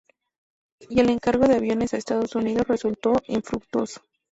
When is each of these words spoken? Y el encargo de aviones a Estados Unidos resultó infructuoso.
Y 0.89 0.99
el 0.99 1.11
encargo 1.11 1.47
de 1.47 1.57
aviones 1.57 1.93
a 1.93 1.97
Estados 1.97 2.33
Unidos 2.33 2.67
resultó 2.67 3.13
infructuoso. 3.27 4.01